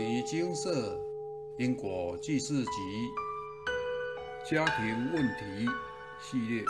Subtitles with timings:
[0.00, 0.98] 尼精舍
[1.58, 2.70] 因果记事集
[4.50, 5.68] 家庭问题
[6.22, 6.64] 系列。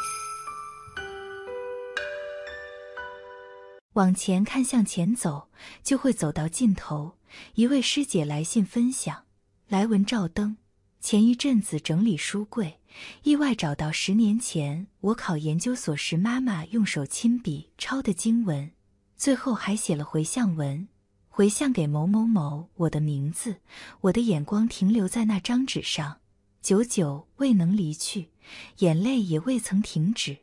[3.92, 5.48] 往前看，向前走，
[5.84, 7.18] 就会走到尽头。
[7.54, 9.24] 一位师姐来信分享：
[9.68, 10.56] 来文照灯。
[11.00, 12.80] 前一阵子整理书柜，
[13.22, 18.72] 意外找到十年前我考研究所时妈妈用手亲笔抄的经文，
[19.16, 20.88] 最后还写了回向文。
[21.32, 23.60] 回向给某某某，我的名字，
[24.02, 26.20] 我的眼光停留在那张纸上，
[26.60, 28.30] 久久未能离去，
[28.78, 30.38] 眼泪也未曾停止。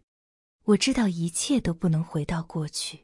[0.64, 3.02] 我知道一切都不能回到过去。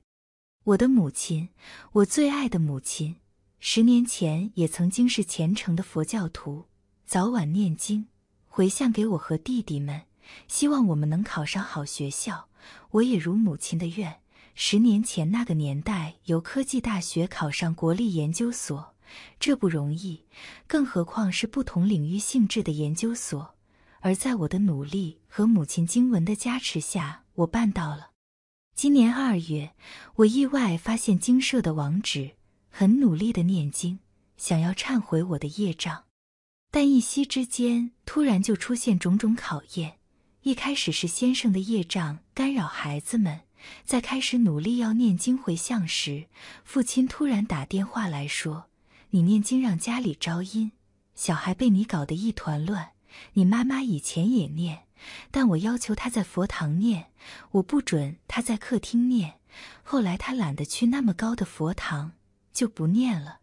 [0.64, 1.50] 我的母亲，
[1.92, 3.18] 我最爱的母亲，
[3.60, 6.66] 十年前也曾经是虔诚的佛教徒，
[7.06, 8.08] 早晚念经，
[8.48, 10.04] 回向给我和弟弟们，
[10.48, 12.48] 希望我们能考上好学校。
[12.92, 14.23] 我也如母亲的愿。
[14.56, 18.94] 十年前那个年代，由科技大学考上国立研究所，
[19.40, 20.26] 这不容易，
[20.68, 23.56] 更何况是不同领域性质的研究所。
[24.02, 28.12] 而在我的努力和母亲经文的加持下，我办到了。
[28.76, 29.74] 今年二月，
[30.18, 32.32] 我意外发现经社的网址，
[32.70, 34.00] 很努力的念经，
[34.38, 36.04] 想要忏悔我的业障，
[36.70, 40.00] 但一夕之间，突然就出现种种考验。
[40.42, 43.43] 一开始是先生的业障干扰孩子们。
[43.86, 46.28] 在开始努力要念经回向时，
[46.64, 48.66] 父亲突然打电话来说
[49.12, 50.72] ：“你念经让家里招阴，
[51.16, 52.92] 小孩被你搞得一团乱。
[53.34, 54.88] 你妈妈以前也念，
[55.30, 57.12] 但我要求她在佛堂念，
[57.52, 59.40] 我不准她在客厅念。
[59.84, 62.14] 后来她懒得去那么高的佛堂，
[62.52, 63.40] 就不念了。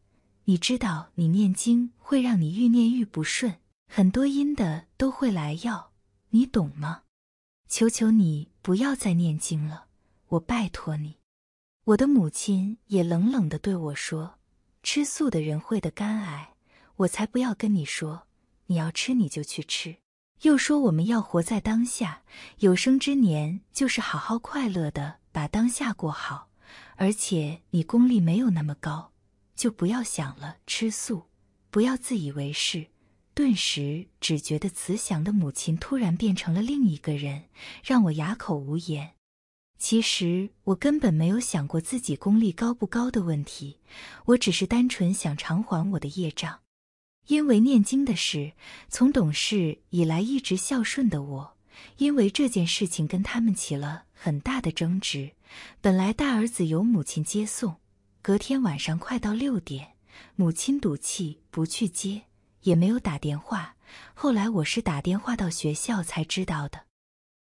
[0.47, 5.93] 你知道，你念经会让你愈念愈不顺，很多阴的都会来要，
[6.31, 7.03] 你懂吗？
[7.69, 9.85] 求求你不要再念经了。”
[10.31, 11.19] 我拜托你，
[11.83, 14.39] 我的母亲也冷冷地对我说
[14.81, 16.55] ：“吃素的人会得肝癌，
[16.95, 18.29] 我才不要跟你说，
[18.67, 19.97] 你要吃你就去吃。”
[20.43, 22.23] 又说我们要活在当下，
[22.61, 26.49] 有生之年就是好好快乐的把当下过好。
[26.95, 29.11] 而且你功力没有那么高，
[29.57, 31.25] 就不要想了，吃素，
[31.73, 32.87] 不要自以为是。
[33.35, 37.47] 顿时只觉得慈祥的母亲突然变成了另一个人，
[37.83, 39.15] 让我哑口无言。
[39.81, 43.79] 其实我根本没有想过自己功力高不高的问题，
[44.27, 46.61] 我只是单纯想偿还我的业障。
[47.29, 48.53] 因为念经的事，
[48.91, 51.57] 从懂事以来一直孝顺的我，
[51.97, 55.31] 因为这件事情跟他们起了很大的争执。
[55.81, 57.77] 本来大儿子由母亲接送，
[58.21, 59.95] 隔天晚上快到六点，
[60.37, 62.25] 母亲赌气不去接，
[62.63, 63.77] 也没有打电话。
[64.13, 66.90] 后来我是打电话到学校才知道的。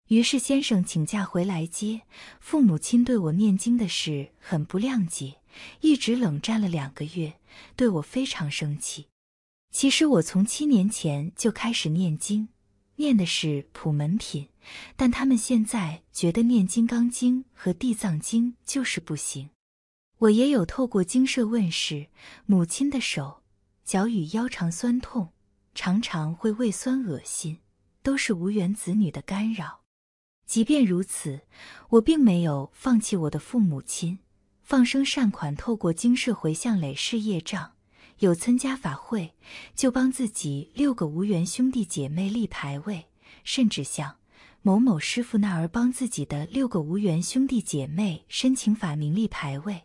[0.08, 2.02] 于是先生请假回来接，
[2.40, 5.36] 父母亲对我念经的事很不谅解，
[5.80, 7.34] 一直冷战了两个月，
[7.76, 9.06] 对我非常生气。
[9.70, 12.48] 其实我从七年前就开始念经，
[12.96, 14.48] 念的是普门品，
[14.96, 19.50] 但他们现在觉得念金刚经和地藏经就是不行。
[20.20, 22.06] 我也有透过经社问世，
[22.46, 23.42] 母亲的手、
[23.84, 25.28] 脚与腰常酸痛，
[25.74, 27.58] 常常会胃酸恶心，
[28.02, 29.82] 都是无缘子女的干扰。
[30.48, 31.42] 即便如此，
[31.90, 34.18] 我并没有放弃我的父母亲，
[34.62, 37.72] 放生善款，透过经社回向累世业障。
[38.20, 39.34] 有参加法会，
[39.76, 43.04] 就帮自己六个无缘兄弟姐妹立牌位，
[43.44, 44.16] 甚至向
[44.62, 49.82] 某某师傅那儿帮自己的六个无缘兄弟姐妹申请法名立牌位。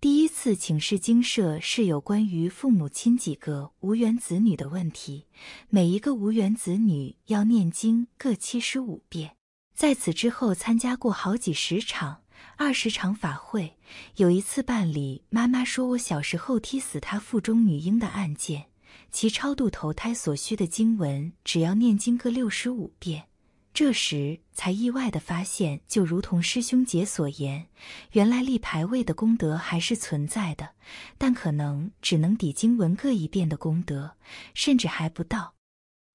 [0.00, 5.26] 第一次请示经社是有关于父母亲几个无缘子女的问题，
[5.68, 9.37] 每一个无缘子女要念经各七十五遍。
[9.78, 12.22] 在此之后，参加过好几十场、
[12.56, 13.76] 二十场法会。
[14.16, 18.64] 有一次办理，妈妈说我小时候踢死她腹中女婴的案件，
[19.12, 23.28] 其超度投胎所需的经文，只要念经各六十五遍。
[23.72, 27.68] 这时才意外的发现，就如同师兄姐所言，
[28.10, 30.70] 原来立牌位的功德还是存在的，
[31.16, 34.16] 但可能只能抵经文各一遍的功德，
[34.54, 35.54] 甚至还不到。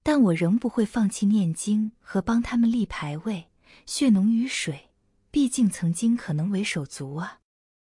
[0.02, 3.46] 但我仍不会放弃念经和帮他们立牌位。
[3.86, 4.90] 血浓于水，
[5.30, 7.40] 毕竟曾经可能为手足啊。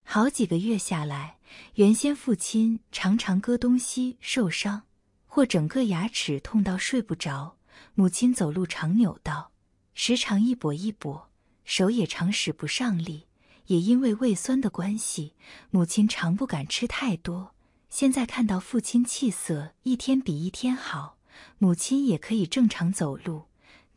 [0.04, 1.38] 好几个月下来，
[1.74, 4.82] 原先父亲常常割东西受伤，
[5.26, 7.56] 或整个牙齿痛到睡不着；
[7.94, 9.52] 母亲走路常扭到，
[9.94, 11.24] 时常一跛一跛，
[11.64, 13.26] 手也常使不上力。
[13.66, 15.34] 也因为胃酸的关系，
[15.70, 17.52] 母亲常不敢吃太多。
[17.90, 21.18] 现在看到父亲气色一天比一天好，
[21.58, 23.46] 母亲也可以正常走路。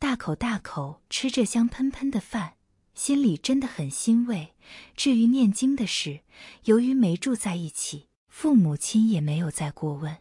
[0.00, 2.54] 大口大口吃着香喷喷的饭，
[2.94, 4.54] 心里真的很欣慰。
[4.96, 6.20] 至于念经的事，
[6.64, 10.16] 由于没住在一起，父母亲也没有再过问。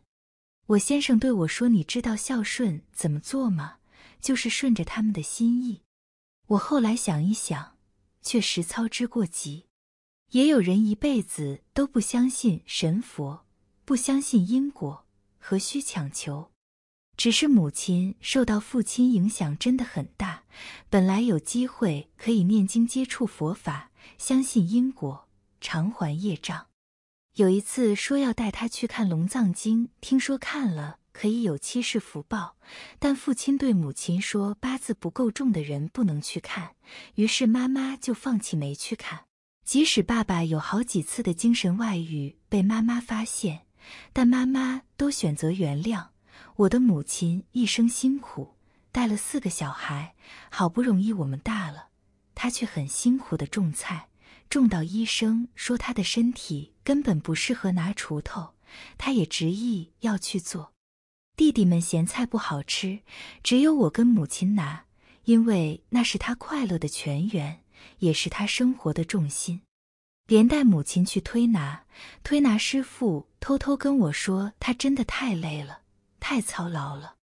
[0.68, 3.78] 我先生对我说：“你知道孝顺怎么做吗？
[4.20, 5.84] 就是顺着他们的心意。”
[6.48, 7.78] 我后来想一想，
[8.22, 9.68] 却实操之过急。
[10.32, 13.46] 也有人一辈子都不相信神佛，
[13.86, 15.06] 不相信因果，
[15.38, 16.52] 何须强求？
[17.20, 20.44] 只是母亲受到父亲影响真的很大，
[20.90, 25.28] 本来有机会可以念经接触佛法，相信因果，
[25.60, 26.68] 偿还业障。
[27.36, 32.56] 有一次说要带他去看《龙藏经》，听说看了可以有七世福报，
[33.00, 36.76] 但父亲对母亲说八字不够重的人不能去看，
[37.16, 39.26] 于是妈妈就放弃没去看。
[39.66, 43.66] 即使爸爸有好几次的精神外遇被妈妈发现，
[44.14, 46.06] 但妈妈都选择原谅。
[46.60, 48.56] 我的母亲一生辛苦，
[48.92, 50.14] 带了四个小孩，
[50.50, 51.88] 好不容易我们大了，
[52.36, 54.10] 她却很辛苦的种菜，
[54.50, 58.56] 种到医生说她的身体根本不适合拿锄头，
[58.98, 60.74] 她也执意要去做。
[61.38, 63.00] 弟弟们嫌菜不好吃，
[63.42, 64.84] 只有我跟母亲拿，
[65.24, 67.64] 因为那是他快乐的泉源，
[68.00, 69.62] 也是他生活的重心。
[70.28, 71.86] 连带母亲去推拿，
[72.22, 75.84] 推拿师傅偷偷跟我说，他真的太累了。
[76.20, 77.16] 太操劳了，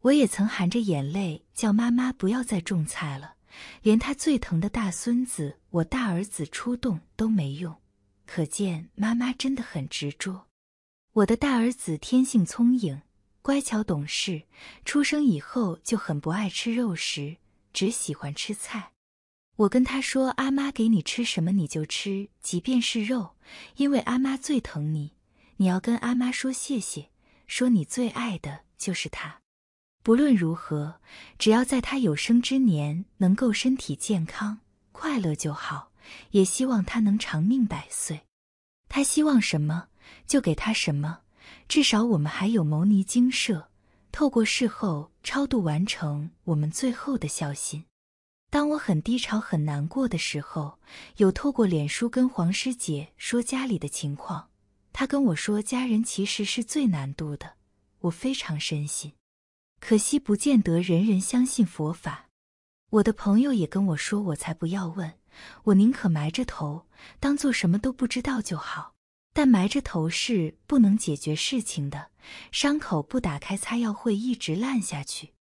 [0.00, 3.34] 我也曾含着眼泪叫妈妈不要再种菜了。
[3.82, 7.76] 连他最疼的大孙子，我大儿子出动都没用，
[8.24, 10.46] 可见妈妈真的很执着。
[11.14, 13.02] 我的大儿子天性聪颖、
[13.42, 14.44] 乖巧懂事，
[14.84, 17.38] 出生以后就很不爱吃肉食，
[17.72, 18.92] 只喜欢吃菜。
[19.56, 23.36] 我跟他说：“阿妈给你吃什么你就吃，即便是肉，
[23.76, 25.12] 因为阿妈最疼你，
[25.56, 27.10] 你要跟阿妈说谢谢。”
[27.50, 29.40] 说你最爱的就是他，
[30.04, 31.00] 不论如何，
[31.36, 34.60] 只要在他有生之年能够身体健康、
[34.92, 35.90] 快乐就好。
[36.30, 38.20] 也希望他能长命百岁。
[38.88, 39.88] 他希望什么，
[40.28, 41.22] 就给他什么。
[41.68, 43.68] 至少我们还有牟尼精舍，
[44.12, 47.84] 透过事后超度完成我们最后的孝心。
[48.48, 50.78] 当我很低潮、很难过的时候，
[51.16, 54.49] 有透过脸书跟黄师姐说家里的情况。
[54.92, 57.54] 他跟我说，家人其实是最难度的，
[58.00, 59.12] 我非常深信。
[59.80, 62.28] 可惜不见得人人相信佛法。
[62.90, 65.14] 我的朋友也跟我说，我才不要问，
[65.64, 66.86] 我宁可埋着头，
[67.18, 68.94] 当做什么都不知道就好。
[69.32, 72.10] 但埋着头是不能解决事情的，
[72.50, 75.34] 伤口不打开擦药会一直烂下去。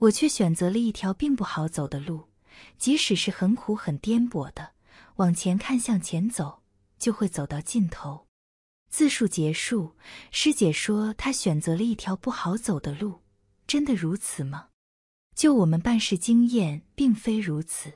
[0.00, 2.28] 我却选择了一条并不好走的路，
[2.76, 4.72] 即使是很苦很颠簸的，
[5.16, 6.62] 往前看，向前走，
[6.98, 8.26] 就会走到尽头。
[8.92, 9.92] 自述结束，
[10.30, 13.22] 师姐说她选择了一条不好走的路，
[13.66, 14.68] 真的如此吗？
[15.34, 17.94] 就我们办事经验，并非如此。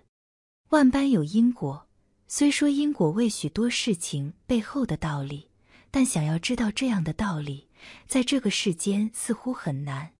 [0.71, 1.87] 万般有因果，
[2.27, 5.51] 虽说因果为许多事情背后的道理，
[5.91, 7.69] 但想要知道这样的道理，
[8.07, 10.13] 在这个世间似乎很难。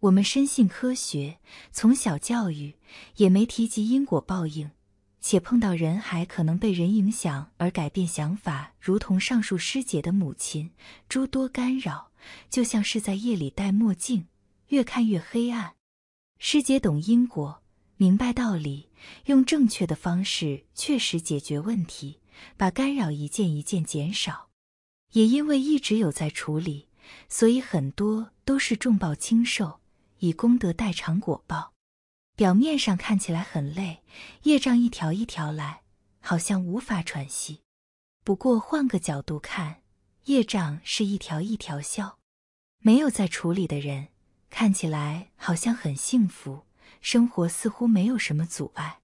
[0.00, 1.38] 我们深信科学，
[1.72, 2.74] 从小教育
[3.16, 4.70] 也没提及因果报应。
[5.28, 10.70] 且碰到人还可能被人影响而改变想法，如同上述师姐的母亲，
[11.08, 12.12] 诸多干扰，
[12.48, 14.28] 就像是在夜里戴墨镜，
[14.68, 15.74] 越看越黑暗。
[16.38, 17.60] 师姐懂因果，
[17.96, 18.88] 明白道理，
[19.24, 22.20] 用正确的方式确实解决问题，
[22.56, 24.50] 把干扰一件一件减少。
[25.10, 26.86] 也因为一直有在处理，
[27.28, 29.80] 所以很多都是重报轻受，
[30.20, 31.72] 以功德代偿果报。
[32.36, 34.02] 表面上看起来很累，
[34.42, 35.80] 业障一条一条来，
[36.20, 37.62] 好像无法喘息。
[38.22, 39.80] 不过换个角度看，
[40.26, 42.18] 业障是一条一条消。
[42.80, 44.08] 没有在处理的人，
[44.50, 46.66] 看起来好像很幸福，
[47.00, 48.98] 生活似乎没有什么阻碍。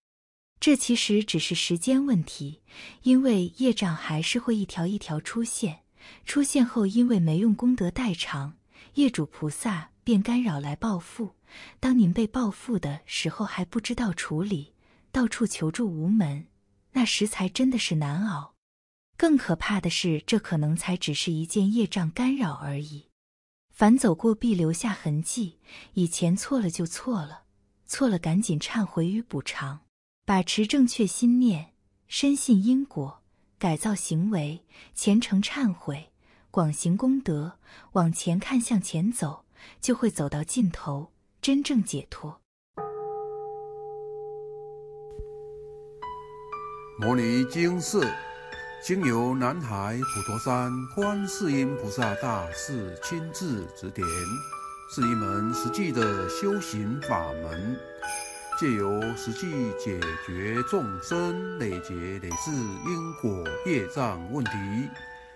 [0.60, 2.60] 这其实只是时间问题，
[3.04, 5.80] 因为业障还是会一条一条出现。
[6.26, 8.58] 出现后，因为没用功德代偿，
[8.94, 11.34] 业主菩萨便干扰来报复。
[11.80, 14.74] 当您被报复的时候，还不知道处理，
[15.10, 16.46] 到处求助无门，
[16.92, 18.54] 那时才真的是难熬。
[19.16, 23.08] 更可怕的是，这可能才只是一件业障干扰而已。
[23.70, 25.58] 凡走过必留下痕迹，
[25.94, 27.44] 以前错了就错了，
[27.86, 29.80] 错了赶紧忏悔与补偿，
[30.24, 31.72] 把持正确心念，
[32.06, 33.22] 深信因果，
[33.58, 36.11] 改造行为，虔诚忏悔，
[36.52, 37.54] 广行功德，
[37.92, 39.46] 往前看，向前走，
[39.80, 41.10] 就会走到尽头。
[41.40, 42.42] 真正解脱。
[47.00, 48.06] 摩尼经释
[48.84, 54.06] 经由南海普陀山观世音菩萨大士亲自指点，
[54.94, 57.80] 是一门实际的修行法门，
[58.60, 64.50] 借由实际解决众生累劫累世因果业障问题，